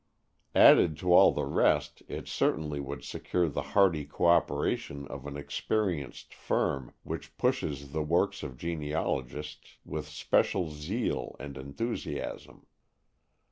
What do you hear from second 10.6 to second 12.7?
zeal and enthusiasm.